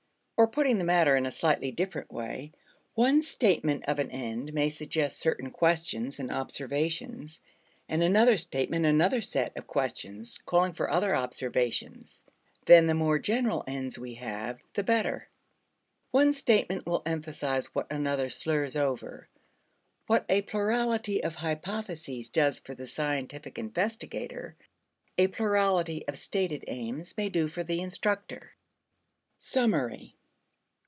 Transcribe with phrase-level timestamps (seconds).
[0.37, 2.51] Or, putting the matter in a slightly different way,
[2.95, 7.41] one statement of an end may suggest certain questions and observations,
[7.87, 12.25] and another statement another set of questions, calling for other observations.
[12.65, 15.29] Then the more general ends we have, the better.
[16.09, 19.29] One statement will emphasize what another slurs over.
[20.07, 24.55] What a plurality of hypotheses does for the scientific investigator,
[25.19, 28.53] a plurality of stated aims may do for the instructor.
[29.37, 30.15] Summary.